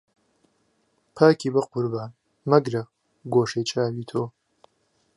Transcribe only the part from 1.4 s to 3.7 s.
به قوربان، مهگره، گۆشهی